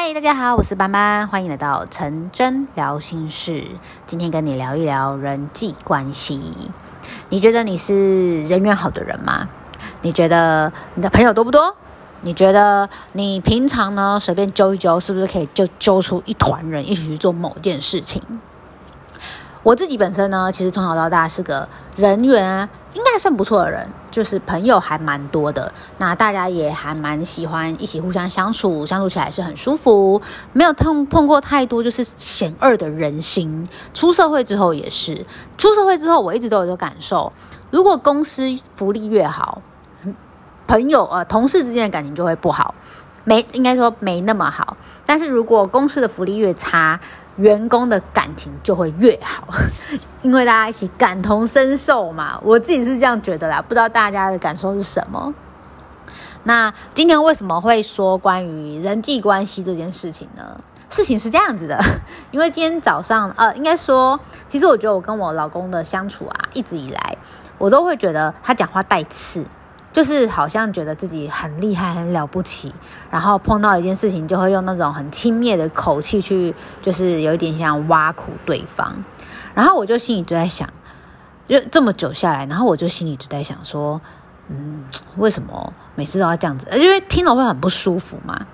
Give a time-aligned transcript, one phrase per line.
[0.00, 3.64] 嗨，大家好，我是班班，欢迎来到陈真聊心事。
[4.06, 6.40] 今天跟你聊一聊人际关系。
[7.30, 9.48] 你觉得你是人缘好的人吗？
[10.02, 11.74] 你觉得你的朋友多不多？
[12.20, 18.22] 你觉得你平常呢随便揪一揪，是不是可以就揪出一团人一起去做某件事情？
[19.62, 25.70] 我自己本身呢，其实从小到大是个人缘啊，应该算不错的人，就是朋友还蛮多的。
[25.98, 30.20] 那大家也还蛮喜欢一起互相相处，相处起来是很舒服，
[30.52, 33.68] 没有碰碰过太多就是险恶的人心。
[33.92, 35.26] 出社会之后也是，
[35.56, 37.32] 出社会之后我一直都有这个感受，
[37.70, 38.42] 如果公司
[38.76, 39.60] 福利越好，
[40.66, 42.74] 朋友呃同事之间的感情就会不好，
[43.28, 44.76] 没应该说没那么好。
[45.04, 46.98] 但是如果公司的福利越差，
[47.36, 49.46] 员工的感情就会越好，
[50.22, 52.40] 因为大家一起感同身受嘛。
[52.42, 55.32] 我自己是这样觉得啦，不知道大家的感受是什么？
[56.44, 60.58] 那今天为什么会说关于人际关系这件事情呢？
[60.90, 61.78] 事情是这样子的，
[62.32, 67.16] 因为今天早上，呃，应该说，其实我觉得我跟我老公的相处啊，一直以来，
[67.58, 69.44] 我都会觉得他讲话带刺。
[69.90, 72.72] 就是好像觉得自己很厉害、很了不起，
[73.10, 78.94] 然后碰到一件事情就会用那种很轻蔑的口气去，就是有一点像挖苦对方。
[79.54, 80.68] 然后我就心里就在想，
[81.46, 84.00] 就这么久下来，然后我就心里就在想说，
[84.48, 84.84] 嗯，
[85.16, 86.66] 为什么每次都要这样子？
[86.74, 88.46] 因为听了会很不舒服嘛。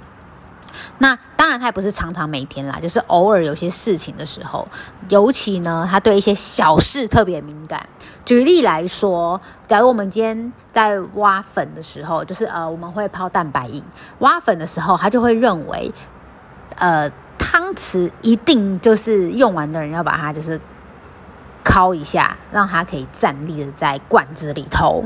[0.98, 4.66] 那当然，他也不是常常每天啦，就是偶尔有些事情的时候，
[5.08, 7.88] 尤其呢，他对一些小事特别敏感。
[8.24, 13.84] 举例来说，假如我们今天在挖粉的时候，就是呃，我们会泡蛋白饮，
[14.20, 15.92] 挖粉的时候，他就会认为，
[16.76, 20.58] 呃，汤匙一定就是用完的人要把它就是
[21.64, 25.04] 敲一下，让它可以站立的在罐子里头。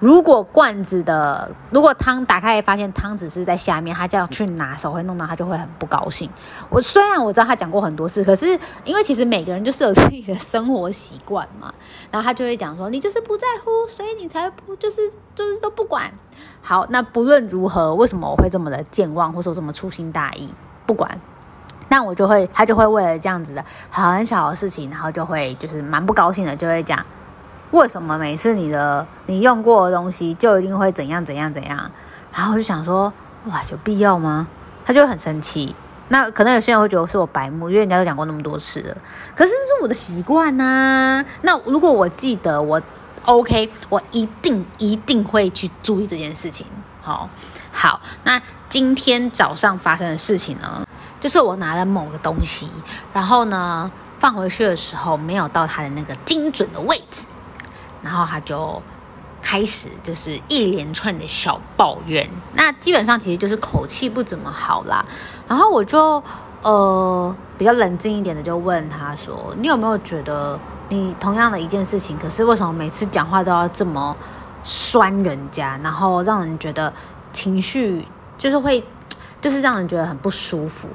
[0.00, 6.28] 如果罐子的，如果汤打开发现汤匙是在下面，他这样去拿，手会弄到他就会很不高兴。
[6.70, 11.72] 我虽然我知道他讲过很多次，可是因为其实每个人就是有自己的生活习惯嘛，
[12.10, 16.12] 然后他就会讲说，你就是不在乎，所以你才不就是就是都不管。
[16.60, 20.52] 好，那不论如何，为什么我会这么的健忘，或者说这么粗心大意？
[20.86, 21.20] 不管，
[21.88, 27.04] 那我就会他就会为了这样子的很小的事情，然后就会就是蛮不高兴的，就会讲。
[27.74, 31.90] 为什么每次你的你用过的东西就一定会怎样怎样怎样？
[32.32, 33.12] 然后我就想说，
[33.46, 34.46] 哇，有必要吗？
[34.86, 35.74] 他就很生气。
[36.06, 38.96] 那可能有些人会觉得是我白目，因为人家都讲过那么多次了。
[39.34, 41.24] 可是这是我的习惯呐。
[41.42, 42.80] 那如果我记得我
[43.24, 46.64] OK，我一定一定会去注意这件事情。
[47.02, 47.28] 好，
[47.72, 48.00] 好。
[48.22, 50.86] 那今天早上发生的事情呢，
[51.18, 52.70] 就是我拿了某个东西，
[53.12, 57.24] 然后呢放回去的时候没有到它的那个精准的位置。
[58.04, 58.80] 然后他就
[59.42, 65.04] 开始就是一连串的小抱怨，那基本上其实就是口气不怎么好啦。
[65.48, 66.22] 然后我就
[66.62, 74.16] 呃比较冷静一点的就问他说：“你有没有觉得你同样的一件事情，可是为什么每次讲话都要这么
[74.62, 76.92] 酸人家，然后让人觉得
[77.32, 78.06] 情绪
[78.38, 78.82] 就是会
[79.40, 80.88] 就是让人觉得很不舒服？”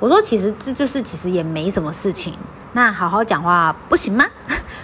[0.00, 2.36] 我说：“其实这就是其实也没什么事情。”
[2.74, 4.24] 那好好讲话不行吗？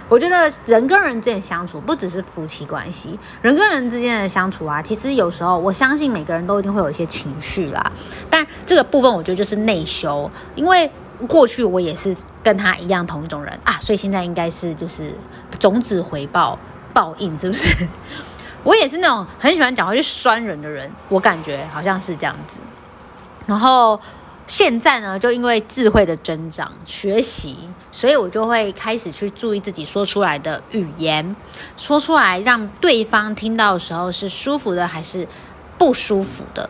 [0.09, 7.91] 我觉得人跟人之间相处不只是夫妻关系，人跟人之间的相处啊，其实有时候我相信每个人都一定会有一些情绪啦。
[8.29, 10.91] 但这个部分我觉得就是内修，因为
[11.27, 15.13] 过去我也是跟他一样同一种人啊，所以现在应该是就是
[15.59, 16.57] 种子回报
[16.91, 17.87] 报应，是不是？
[18.65, 22.59] 我也是那种很喜欢讲话去酸人的人，我感觉好像是这样子，
[23.45, 23.99] 然后。
[24.47, 31.35] 现在呢，就因为智慧的增长、学习，所以我就会开始去注意自己说出来的语言，
[31.75, 35.27] 说出来让对方听到的时候是舒服的还是
[35.77, 36.69] 不舒服的。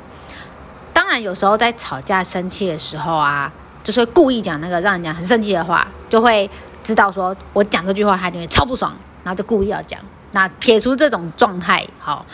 [0.94, 3.52] 当然，有时候在吵架、生气的时候啊，
[3.84, 6.50] 就是故意讲那个让人家很生气的话，就会
[6.84, 10.00] 知道说我讲这句话他一定会超不爽，然后就故意要讲。
[10.32, 12.26] 那撇除这种状态，好，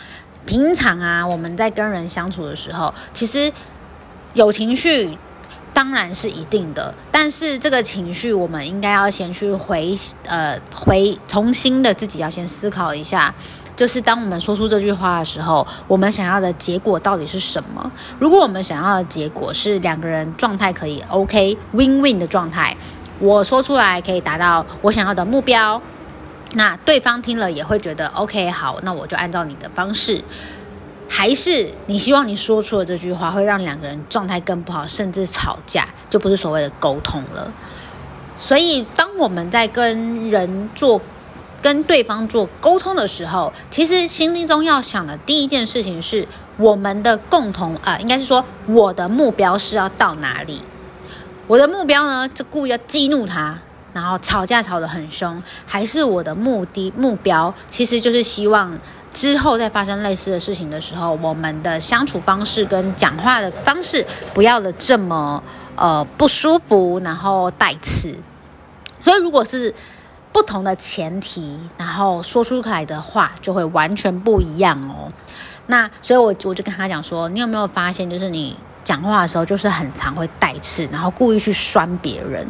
[0.44, 3.52] 平常啊，我们在跟人相处的时候，其实
[4.34, 5.18] 有情绪。
[5.76, 9.94] 当然是一定的，但是这个情绪，我们应该要先去回
[10.26, 13.34] 呃回重新的自己要先思考一下，
[13.76, 17.92] 就是当我们说出这句话的时候，我们想要的结果到底是什么？
[18.18, 22.74] 如果我们想要的结果是两个人状态可以 OK win win 的状态，
[23.18, 25.78] 我说出来可以达到我想要的目标，
[26.54, 30.24] 那对方听了也会觉得 OK 好，那我就按照你的方式。
[31.08, 37.52] 还是你希望你说出的这句话会让两个人状态更不好，甚至吵架，就不是所谓的沟通了。
[38.38, 41.00] 所以，当我们在跟人做、
[41.62, 46.26] 跟对方做沟通的时候，其实心里中要想的第一件事情是：
[46.58, 50.60] 我们的共同啊、应该是说我的目标是要到哪里？
[51.46, 53.58] 我的目标呢，就故意要激怒他，
[53.94, 58.78] 然后吵架吵得很凶，还是我的目的目标其实就是希望
[59.16, 64.04] 之后再发生类似的事情的时候，我们的相处方式跟讲话的方式
[64.34, 65.42] 不要的这么
[65.74, 68.14] 呃不舒服，然后带刺。
[69.00, 69.74] 所以如果是
[70.32, 75.10] 不同的前提，然后说出来的话就会完全不一样哦。
[75.68, 78.54] 那所以我，我就跟他讲说，你有没有发现，就是你。
[78.84, 82.46] 讲话的时候就是很常会带刺，然后故意去酸别人。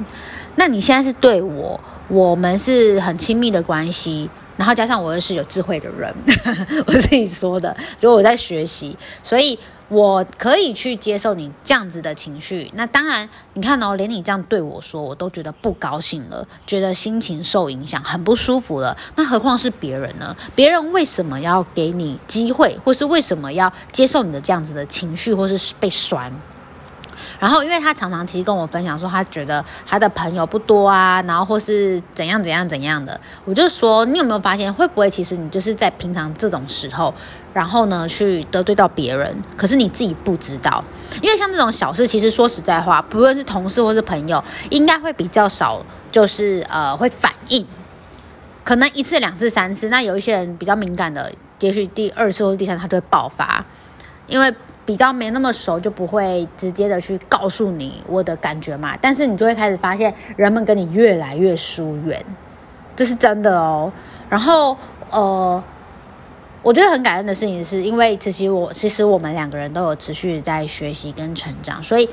[0.57, 6.15] 那你现在是对我，我们是很亲密的关系，然后加上我又是有智慧的人，
[6.87, 9.59] 我自己说的，所以我在学习，所以。
[9.89, 18.97] 我可以去接受你这样子的情绪，那当然，你看哦，连你这样对我说，我都觉得不高兴了，觉得心情受影响，很不舒服了。
[19.15, 20.37] 那何况是别人呢？
[20.57, 26.33] 别人为什么要给你机会，或是为什么要接受你的这样子的情绪，或是被酸？
[27.39, 37.13] 然后，因为他常常其实跟我分享说，他觉得他的朋友不多啊，然后或是怎样怎样怎样的，我就说，你有没有发现，会不会其实你就是在平常这种时候？
[37.53, 40.85] 然后呢，去得罪到别人，可是你自己不知道，
[41.23, 45.83] 因为像这种小事，其实说实在话，不论是同事或是朋友，应该会比较少，
[46.13, 47.67] 就是呃会反应，
[48.63, 53.65] 可能一次、两次、三次，那有一些人比较敏感的，也许第二次或者第三次他就会爆发，
[54.27, 62.25] 因为比较没那么熟，就不会直接的去告诉你我的感觉嘛，但是你就会开始发现人们跟你越来越疏远，
[62.95, 63.93] 这是真的哦，
[64.29, 64.77] 然后
[65.11, 65.63] 呃。
[66.63, 72.11] 我觉得很感恩的事情是，因为其实我其实我们两个人都有持续在学习跟成长，所以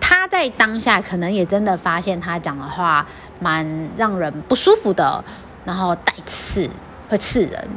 [0.00, 3.06] 他在当下可能也真的发现他讲的话
[3.38, 3.64] 蛮
[3.96, 5.22] 让人不舒服的，
[5.64, 6.68] 然后带刺，
[7.08, 7.68] 会刺人，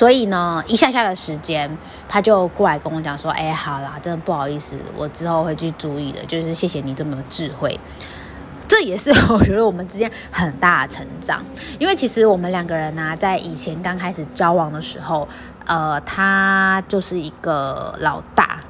[0.00, 1.76] 所以呢，一下下的时间
[2.08, 7.78] 他就过来跟我讲说：“哎，好啦，真的不好意思，我之后会去注意的，就是谢谢你这么有智慧。”
[8.66, 11.44] 这也是我觉得我们之间很大的成长，
[11.78, 15.28] 因为其实我们两个人呢、在以前刚开始交往的时候，
[15.66, 18.60] 呃，他就是一个老大，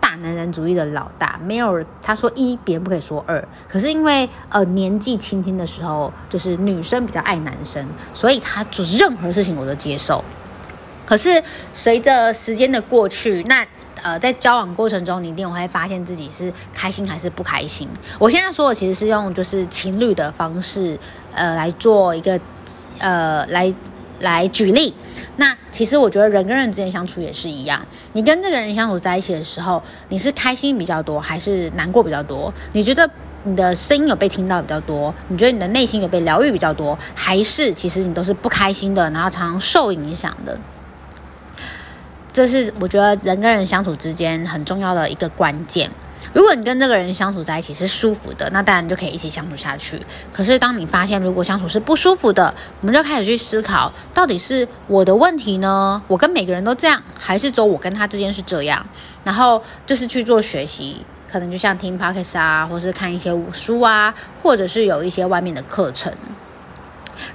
[0.00, 3.46] 大男人主义的老大，没有他说一，别人不可以说二。
[3.68, 10.24] 可是因为呃年纪轻轻的时候，就是女生比较爱男生，所以他做任何事情我都接受。
[11.06, 11.42] 可是
[11.72, 13.66] 随着时间的过去，那。
[14.02, 17.88] 呃，在交往过程中，你一定会发现自己是开心还是不开心。
[18.18, 20.98] 我现在说的其实是用就是情侣的方式，
[21.32, 22.38] 呃，来做一个
[22.98, 23.74] 呃，来
[24.20, 24.94] 来举例。
[25.36, 27.80] 那其实我觉得人跟人之间相处也是一样，
[28.12, 32.52] 你跟这个人相处在一起的时候，你是开心比较多，还是难过比较多？
[32.74, 33.08] 你觉得
[33.44, 35.14] 你的声音有被听到比较多？
[35.28, 40.58] 你觉得你的内心有被疗愈比较多，还是其实你都是不开心的，然后常常受影响的？
[42.34, 45.88] 这是我觉得人跟人相处之间很重要的一个关键。
[46.32, 50.00] 如果你跟这个人相处在一起是舒服的，那当然就可以一起相处下去。
[50.32, 56.02] 可是当你发现如果相处是不舒服的，我们就开始去思考，到底是我的问题呢？
[56.08, 58.84] 我跟每个人都这样，还是说我跟他之间是这样？
[59.22, 66.12] 然后就是去做学习，可能就像听 Podcast 啊，或是看一些书啊，或者是有一些外面的课程。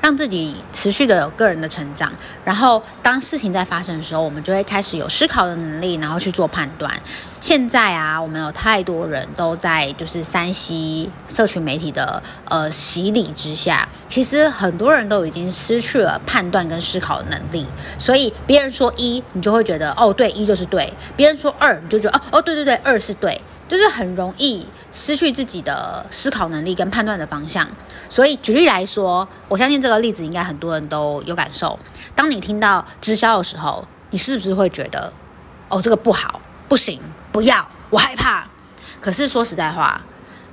[0.02, 2.12] 让自己持续的有个人的成长，
[2.44, 6.92] 然后当事情在发生的时候，我们就会开始有思考的能力，然后去做判断。
[7.42, 17.66] 现在啊，我们有太多人都在就是山西社群媒体的呃洗礼之下，其实很多人都已经失去了判断跟思考的能力。
[17.98, 23.42] 所以别人说一，你就会觉得哦，对，一就是对；别人说二，你就觉得哦哦，对对对，二是对。
[23.70, 27.70] 就是很容易失去自己的思考能力跟判断的方向，
[28.10, 31.78] 所以举例来说，我相信这个例子应该很多人都有感受。
[32.16, 35.14] 当你听到直销的时候，你是不是会觉得，
[35.70, 37.00] 哦，这个不好，不行，
[37.32, 38.48] 不要，我害怕。
[39.00, 40.02] 可是说实在话，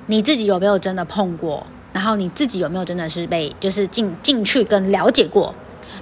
[0.05, 1.67] 你自己有没有真的碰过？
[1.95, 5.51] 然后你自己有没有真的是被就是进进去跟了解过？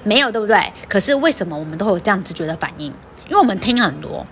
[0.02, 0.72] 没有，对不对？
[0.88, 2.92] 可是为什么我们都会有这样直觉的反应？
[3.28, 4.26] 因为我们听很多。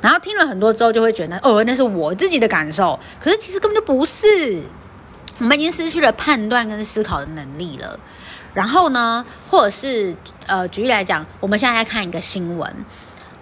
[0.00, 2.98] 然后听了很多之后，就会觉得哦，那是我自己的感受。
[3.20, 4.62] 可是其实根本就不是，
[5.38, 7.98] 我们已经失去了判断跟思考的能力了。
[8.54, 10.14] 然后呢，或者是
[10.46, 12.72] 呃，举例来讲，我们现在在看一个新闻，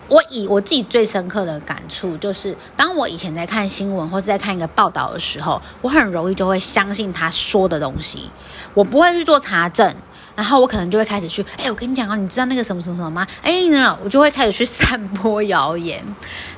[0.09, 8.31] 我以我自己最深刻的感触就是，当我以前在看新闻或是在看一个报道的时候，我很容易就会相信他说的东西，
[8.75, 9.95] 我不会去做查证。
[10.37, 13.27] 然后我可能就会开始去，哎，我跟你讲啊，你知道那个什么什么什么吗？
[13.43, 16.05] 哎呢，我就会开始去 散播谣言。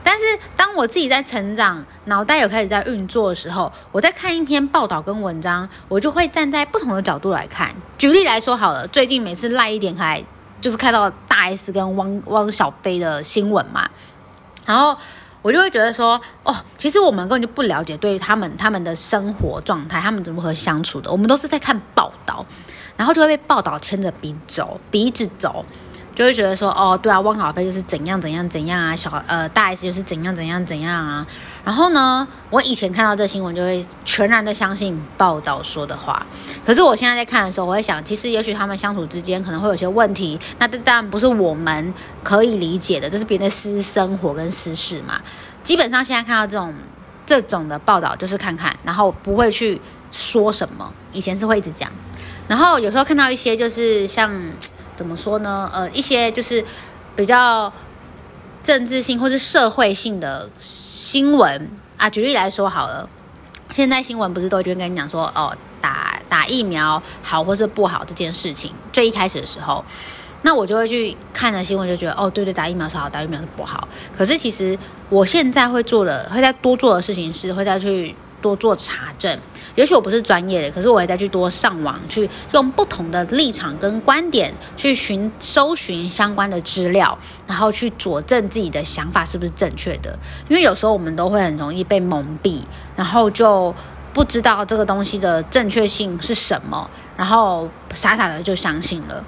[0.03, 0.25] 但是
[0.57, 7.73] 当我自己在成长，脑袋有开始在运作的时候，我在看一篇报道跟文章，我就会站在不同的角度来看。
[7.97, 10.23] 举例来说好了，最近每次赖一点开，
[10.61, 13.89] 就是看到大 S 跟汪汪小菲的新闻嘛。
[14.67, 14.97] 然后
[15.41, 22.45] 我就会觉得说，哦，其实我们根本就不了解对于他们他们的生活状态，他们如何相处的，我们都是在看报道，
[22.99, 25.65] 然后就会被报道牵着鼻走，鼻子走。
[26.15, 31.25] 就会觉得说，哦，对啊，汪小菲就是怎样怎样怎样啊，小呃大 S 就是怎样怎样怎样啊。
[31.63, 36.27] 然后呢，我以前看到这新闻就会全然的相信报道说的话。
[36.67, 40.37] 可是我现在在看的时候，我会想，其实也许他们相处之间可能会有些问题。
[40.59, 45.21] 那这当然不是我们可以理解的，这是别人的私生活跟私事嘛。
[45.63, 46.75] 基本上现在看到这种
[47.25, 50.93] 这种的报道，就是看看，然后不会去说什么。
[51.13, 51.89] 以前是会一直讲，
[52.49, 54.33] 然后有时候看到一些就是像。
[54.99, 55.71] 怎么说呢？
[55.73, 56.65] 呃，一些就是
[57.15, 57.73] 比较
[58.65, 63.09] 政治性或是社会性的新闻啊，举例来说好了，
[63.71, 69.85] 现在新闻不是都会跟你讲说，哦，打打疫苗好或是不好这件事情，最一开始的时候，
[70.43, 73.87] 那我就会去看了新闻，就觉得，哦，对对，打疫苗是好，打疫苗是不好。
[74.17, 74.77] 可是其实
[75.11, 78.17] 我现在会做的，会再多做的事情是，会再去。
[78.41, 79.37] 多做查证，
[79.79, 87.17] 也许我不是专业的，可是我也再去多上网，去用不同的立场跟观点去寻搜寻相关的资料，
[87.47, 90.19] 然后去佐证自己的想法是不是正确的。
[90.49, 92.61] 因为有时候我们都会很容易被蒙蔽，
[92.97, 93.73] 然后就
[94.13, 99.25] 不知道这个东西的正确性是什么，然后傻傻的就相信了。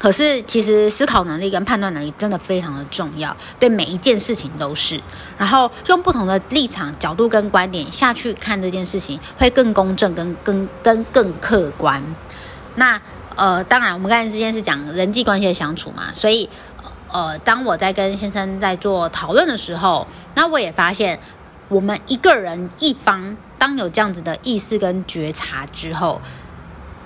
[0.00, 4.98] 可是，其实思考能力跟判断能力真的非常的重要，对每一件事情都是。
[5.36, 12.02] 然后用不同的立场、角度跟观点下去看这件事情，会更公正、跟更跟更客观。
[12.76, 12.98] 那
[13.36, 16.48] 呃，当然，我们刚才之间是讲人际关系的相处嘛，所以
[17.12, 21.20] 呃，当我在跟先生在做讨论的时候，那我也发现，
[21.68, 26.18] 我们一个人一方当有这样子的意识跟觉察之后。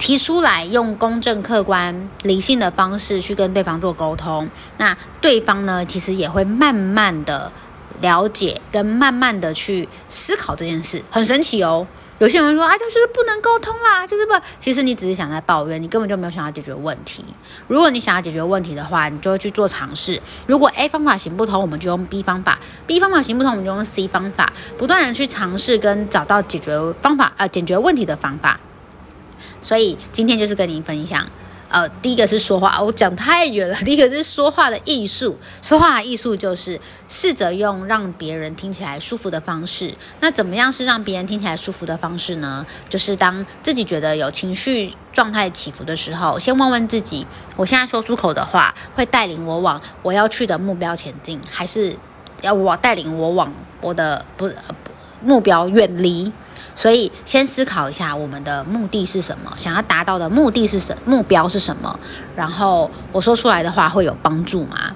[0.04, 4.46] 提出来，用公正、客观、理性的方式去跟对方做沟通，
[4.76, 7.50] 那对方呢，其实也会慢慢的
[8.02, 11.86] 了解，跟慢慢的去思考这件事，很神奇哦。
[12.18, 17.24] 有些人说啊，就是不能沟通啦，就是不，其实你只是想在抱怨，你根本就没有想要解决问题。
[17.66, 20.20] 如果你想要解决问题的话，你就会去做尝试。
[20.46, 28.60] 如果 A 方法行不通，我们就用 B 方法；B 方法行不通，我们就用 C 方法，不断的去尝试跟找到解决方法，呃，解决问题的方法。
[29.64, 31.26] 所以今天就是跟您分享，
[31.70, 33.74] 呃，第一个是说话，我讲太远了。
[33.82, 36.78] 第一个是说话的艺术，说话的艺术就是
[37.08, 39.94] 试着用让别人听起来舒服的方式。
[40.20, 42.66] 那怎么样是让别人听起来舒服的方式呢？
[42.90, 51.96] 就是当自己觉得有情绪状态起伏的时候，先问问自己：我现在说出口的话会带领我往我要去的目标前进，还是
[52.42, 54.50] 要我带领我往我的不
[55.22, 56.30] 目标远离？
[56.74, 61.98] 所以，先思考一下我们的目的是什么，想要达到的目的是什目标是什么？
[62.34, 64.92] 然后我说出来的话会有帮助吗？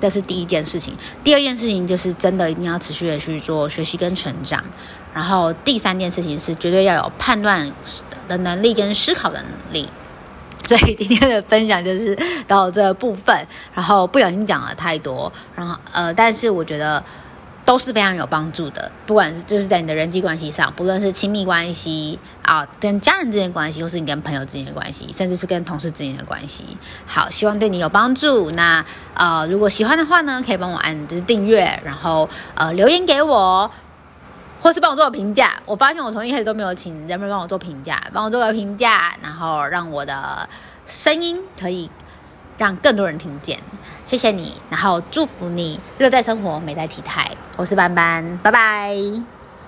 [0.00, 0.94] 这是第一件事情。
[1.22, 4.64] 第二件事情就是真的一定要持续的去做学习跟成长。
[5.12, 7.70] 然后第三件事情是绝对要有判断
[8.26, 9.88] 的能力跟思考的能力。
[10.66, 12.16] 所以今天的分享就是
[12.46, 17.04] 到这部分，然后不小心讲了太多，然后呃，但是我觉得。
[17.68, 26.64] 都是非常有帮助的，不管是就是在你的人际关系上，不论是亲密关系啊，跟家人之间的关系，或是你跟朋友之间的关系，甚至是跟同事之间的关系。
[27.06, 28.50] 好，希望对你有帮助。
[28.52, 28.82] 那
[29.12, 33.70] 呃，如果喜欢的话呢，可以帮我按就是订阅，然后呃留言给我，
[34.62, 35.52] 或是帮我做个评价。
[35.66, 40.48] 我发现我从一开始都没有请人们帮我做评价，帮我做个评价，然后让我的
[40.86, 41.90] 声音可以
[42.58, 43.58] 让更多人听见。
[44.04, 47.30] 谢谢你，然后祝福你热带生活，美在体态。
[47.56, 49.37] 我是班班，拜拜。